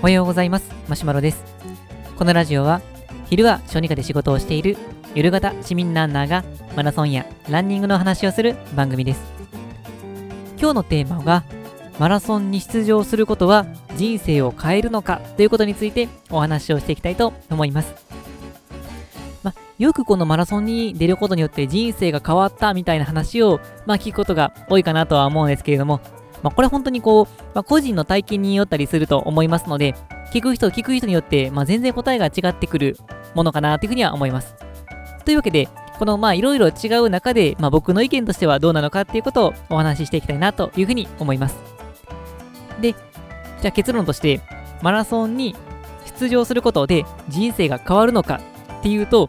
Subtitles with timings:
[0.00, 0.70] おはようございます。
[0.88, 1.42] マシュマロです。
[2.16, 2.80] このラジオは
[3.30, 4.76] 昼は小児科で仕事をしている
[5.14, 6.44] 夜型市民ランナーが
[6.76, 9.20] マラソンやランニングの話をする番組です。
[10.58, 11.44] 今日のテーマが
[11.98, 13.66] マラソンに出場することは
[13.96, 17.94] 人生を変えるのかということについてお話をしていきたいと思います。
[19.42, 26.00] まよくこのマラソンに出ることによって人生が変わったみたいな話を、まあ、聞くことが多いかなとは思うんですけれども、
[26.42, 29.94] まあ、これ本当にこう、まあ、個人の体験によったりすると思いますので、
[30.32, 32.96] 聞く人、聞く人によって、まあ、全然答えが違ってくる
[33.34, 34.54] ものかなというふうには思います。
[35.24, 41.56] というわけで、このまあいろいろ違う中で、まあ、僕の意見としてはどうなのかっていうことをお話ししていきたいなというふうに思います。
[42.80, 44.40] で、じゃあ結論として、
[44.82, 45.54] マラソンに
[46.18, 48.40] 出場することで人生が変わるのか
[48.80, 49.28] っていうと、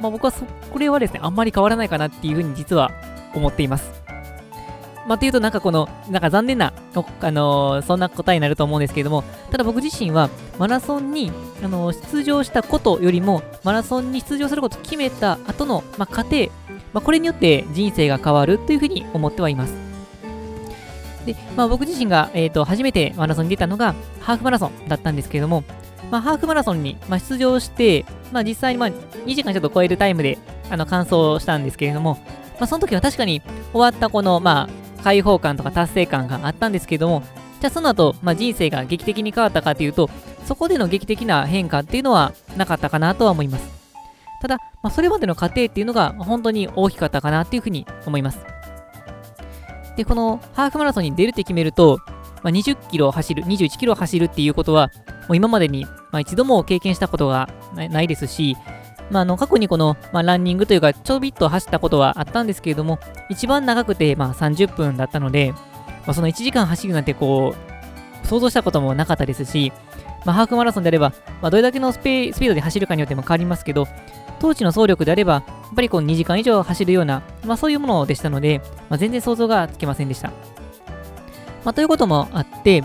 [0.00, 2.90] まあ、僕はそこれはですね、あんまり変わらないかなっていうふうに実は
[3.34, 4.02] 思っています。
[5.10, 6.72] まあ、というと、なんかこの、なんか残念な、
[7.20, 11.32] あのー、そんな答えになると思うんですけれども、ただ僕自身は、マラソンに、
[11.64, 16.46] あのー、出場したことよりも、マラソンに出場することを決めた後の、まあ、過程、
[16.92, 19.74] まあ、これによって人生が変わるというふうに思ってはいます。
[21.26, 25.64] で、まあ、僕自身が、えーと、初めてマラソンに出たのが、ハーフマラソンだったんですけれども、
[26.12, 30.38] まあ、ハーフマラソンに、まあ、出場して、まあ、実際に、まあ、2時間ちょっと超えるタイムで、
[30.70, 32.16] あの、完走したんですけれども、
[32.60, 33.42] まあ、その時は確かに
[33.72, 37.22] 終わったこの、まあ、解放感とか達成感があったんですけども、
[37.60, 40.08] じゃあその後、まあ、人生が劇的に変わったかというと、
[40.46, 43.68] そこでの劇的な変化っていうのはなかったかなとは思います。
[44.40, 48.40] ただ、まあ、それまでの過程っていうのが本当に大きかったかなっていうふうに思います。
[49.96, 51.98] で、このハーフマラソンに出るって決めると、
[52.42, 54.90] まあ、20キロ走る、21キロ走るっていうことは、
[55.28, 58.56] もう今までに、まあ、一度も経験したことがないですし、
[59.10, 69.72] まあ、あの過去にこの、まあ、ランニングというか、ちょびっと走ったことはあったんですけれども、一番長くて、まあ、30分だったので、まあ、その1時間走るなんてこう、想像したこともなかったですし、
[70.24, 73.88] まあ、ハーフマラソンであれば、まあ、どれだけのスピードで走るかによっても変わりますけど、
[74.38, 80.28] 当時の走力であれば、やっぱりこう2時間以上走るような、まあ、そういうものでしたので、まあ、全然想像がつきませんでした。
[81.64, 82.84] まあ、ということもあって、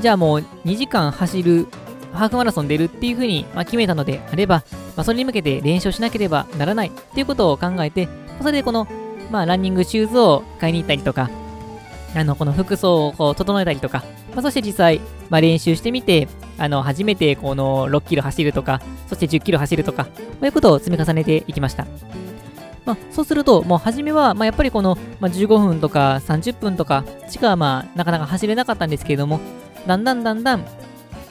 [0.00, 1.66] じゃあもう2時間走る
[2.12, 4.64] ハーフマラソン出るっていうふうに、ま決めたのであれば、
[4.96, 8.08] まあ、それに向けて練習しなければならないっていうことを考えて、
[8.40, 8.86] それでこの、
[9.30, 11.30] まあ、ランニングシューズを買いに行ったりとか、
[12.14, 14.04] あの、この服装をこう整えたりとか、
[14.34, 15.00] まあ、そして実際、
[15.30, 16.28] まあ、練習してみて、
[16.58, 20.10] あの、初めてこの6キロ走るとか、そして10キロ走るとか、こ
[20.42, 21.86] ういうことを積み重ねていきました。
[22.84, 29.40] まあ、そうすると、もう初めは、まあ、やっぱりこの、まあ、15分とか30分とかしか、まあ、なかなか走れなかったんですけれども、
[29.86, 30.64] だんだんだんだん、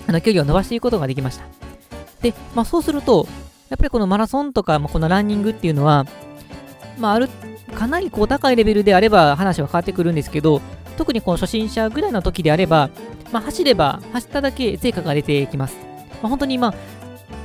[0.07, 1.45] あの距離を伸ばしていくことができました。
[2.21, 3.27] で、まあ、そうすると、
[3.73, 6.05] やっぱりこのマラソンとか、まあ、このランニングっていうのは、
[6.99, 7.27] まあ、ある、
[7.73, 10.61] かなりこう高いレベルであれば話は変わってくるんですけど、
[10.95, 12.91] 特にこの初心者ぐらいの時であれば、
[13.31, 15.75] まあ、走れば、走っただけ成果が出てきます。
[16.21, 16.73] まあ、本当にまあ、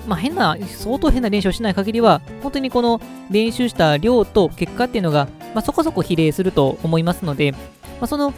[0.07, 3.01] まあ、変な、相当変な練習をしない限りは、本当にこの
[3.31, 7.59] 練習した量と結果っていうのが、まあ、そこそこ比例すると思いますので、ま
[8.03, 8.35] あ、その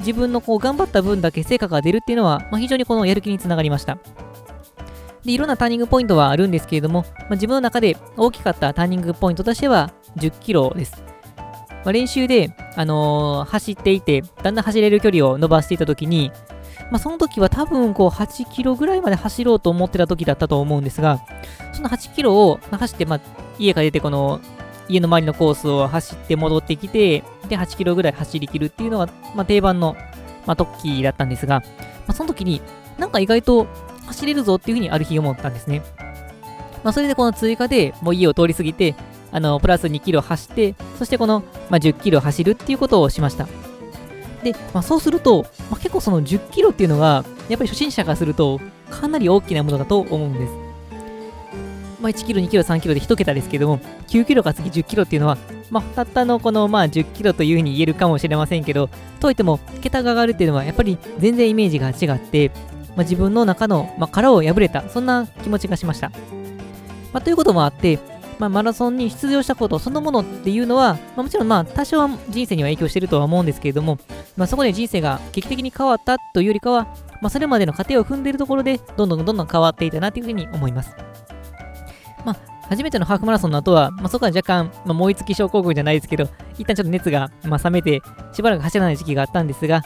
[0.00, 3.96] 自分のこう頑張った分だけ成果が出るっていうのは、まあ、非常にこのやる気につながりました。
[5.24, 11.02] で、いろんなターニングポイントはあるんですけれども、まあ、自分の中で大きかったターニングポイントとしては10キロです。
[11.68, 16.30] まあ、練習で、あのー、走っていて、だんだん走れる距離を伸ばしていたときに、
[16.90, 21.20] まあ、その時は多分こう8キロぐらいまで走ろうと思ってた時だったと思うんですが、
[21.72, 23.20] その8キロを走って、まあ、
[23.58, 24.40] 家から出てこの
[24.88, 29.96] 家の周りのコースを走って戻ってきて、で、8キロぐらい走りきるっていうのが、まあ、定番の、
[30.46, 31.66] まあ、トッキーだったんですが、ま
[32.08, 32.60] あ、その時に、
[32.98, 33.66] なんか意外と
[34.10, 35.82] 走れるぞっていうふうにある日思ったんですね。
[36.82, 38.94] まあ、それでこの追加でもう家を通り過ぎて、
[39.32, 43.46] あの、プラス2キロ走って、そしてこの、まあ、10キロ走るっていうことをしました。
[44.42, 48.60] で、まあ、そうすると、まあ、結構その10キロっていうのは、やっぱり初心者からすると、
[48.90, 50.52] かなり大きなものだと思うんです。
[52.00, 53.78] まあ、1キロ、2キロ、3キロで1桁ですけども、
[54.08, 55.36] 9キロか次10キロっていうのは、
[55.70, 58.88] まあ、たったのこの、まあ、10キロというふうに言えるかもしれませんけど、
[59.20, 62.50] といっても、桁が上がるっていうのは、やっぱり全然イメージが違って、
[63.00, 66.10] まあ、自分の中の、まあ、殻を破れた、そんな気持ちがしました。
[67.14, 67.98] まあ、ということもあって、
[68.38, 73.98] まあ、マラソンに出場したことそのものっていうのは、まあ、もちろんまあ多少は人生には影響してるとは思うんですけれども、
[74.36, 80.94] まあ、そこで人生が劇的に変わったというよりかは、まあ、それまでの過程を踏んでいるところで、どんどんどんどん変わっていたなというふうに思います。
[82.24, 82.36] まあ、
[82.68, 89.82] 初めてのハーフマラソンの後は、まあ、そこは若干、まあ、燃え尽き症候群じゃないですけど、一旦ちょっと熱が、まあ、冷めて、しばらく走らない時期があったんですが、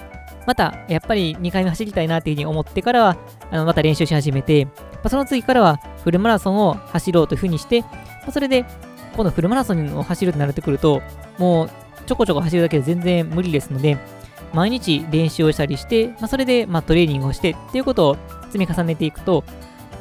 [0.46, 3.17] また、やっぱり2回目走りたいなっていうふうに思ってからは、
[3.50, 4.73] あのまた練習し始めて、ま
[5.05, 7.88] あ、その次からはフルマラソンを走ろうというふうにして、ま
[8.29, 8.64] あ、それで、
[9.14, 11.02] 今度フルマラソンを走るとなってくると、
[11.38, 11.70] もう
[12.06, 13.99] ちょこちょこ走るだけで全然無理ですので、
[14.52, 18.17] 毎日練習をしたりして、まあ、それで、まあ、トレーニングをしてっていうことを
[18.50, 19.44] 積み重ねていくと、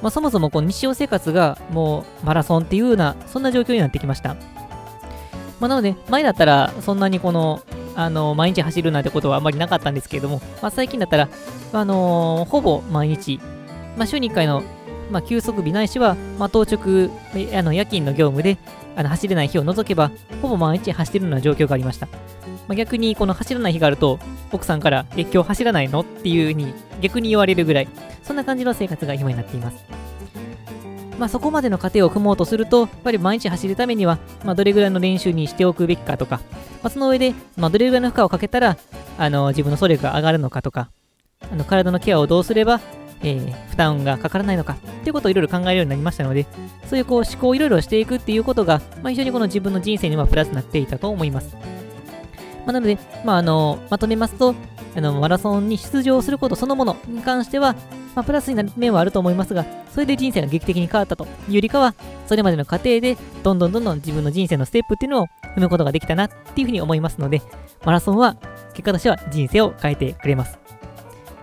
[0.02, 4.36] まあ、そもそもこの日常生活がもうマラソンっていうような、そんな状況になってきました。
[5.60, 7.62] まあ、なので、前だったらそんなにこの、
[7.96, 11.30] あの毎日走るなんてことはあまりなかったんですけれども、まあ、最近だったら、
[11.72, 13.40] あのー、ほぼ毎日、
[13.98, 14.64] まあ、週に1回の、
[15.12, 17.10] まあ、休息日ないしは、まあ、当直、
[17.58, 18.58] あの夜勤の業務で
[18.96, 20.12] あの走れない日を除けば、
[20.42, 22.08] ほぼ毎日走ってるような状況がありました。
[22.68, 24.20] まあ、逆にこの走らない日があると、
[24.52, 26.02] 奥さんから、え、今日走らないの？
[26.02, 27.88] っていう風に逆に言われるぐらい、
[28.24, 30.03] そんな感じの生活が今になっています。
[31.20, 36.42] まあ、そこまでの過程を踏もうとすると、やっぱり毎日走るためには、まあ、どれぐらいの練習にしておくべきかとか、
[36.82, 38.78] まあ、その上で、まあ、どれぐらいの負荷をかけたら、
[39.18, 40.90] あの自分の総力が上がるのかとか、
[41.52, 42.82] あの体のケアをどうすれば、
[43.22, 46.46] えー、負担がかからないのかっていうことをいろいろ考えるようになりましたので、
[46.88, 51.56] そういうこう思考をいろいろしていくっていうことが、まあ、非常にこの自分の人生にはプラスになっていたと思います。
[52.66, 54.56] まあ、なので、まあ、あのまとめますと
[54.96, 57.74] あの、マラソンに出場することそのものに関しては、
[58.16, 61.96] まあ、プラスになる面はあると思いますが、それで人生が劇的に変わったというよりかは、
[62.28, 67.42] それまでの過程で、どんどんどんどん自分の人生のステップっていうのを踏むことができたなっていうふうに思いますので、
[67.84, 68.36] マラソンは
[68.74, 70.60] 結果としては人生を変えてくれます。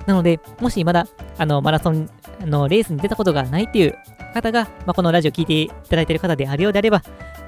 [0.06, 1.06] なので、もしまだ
[1.38, 2.08] あのマラソン
[2.40, 3.99] のレースに出たことがないっていう
[4.32, 7.02] 方が、まあ、このラジオを聞いていただいている方であるようであれば、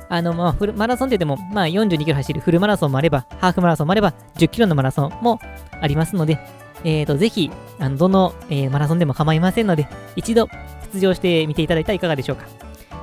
[0.08, 5.40] あの、まあ、フルマラソンって言っても、まあ、42キロ走るフルマラソンもあれば、ハーフマラソンもあれば、10キロのマラソンも
[5.80, 6.38] ありますので、
[6.84, 10.48] えーと、ぜひ、あのどの、えー、マラソンでも構いませんので、一度
[10.92, 12.44] 出場してみていただいたらいかがでしょうか。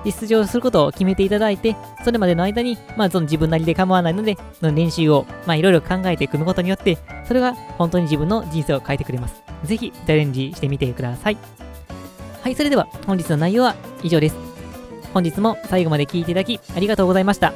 [0.05, 9.43] 出場することを決めていただいて、それまでの間に、まあ、その自分なりで構わないので、の練習を、まあ、いろいろ考えて組むことによって、それが本当に自分の人生を変えてくれます。
[9.63, 11.37] ぜひ、チャレンジしてみてください。
[12.41, 14.48] はい、それでは、本日の内容は以上です。
[15.13, 17.53] 本日も最後まで聴いていただきありがとうございました。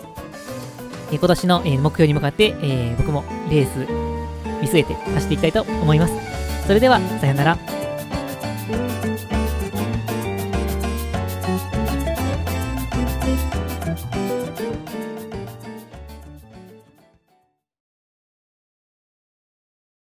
[1.12, 3.80] え今年の、え目標に向かって、え僕もレース
[4.62, 6.14] 見据えて走っていきたいと思います。
[6.66, 7.83] それでは、さよなら。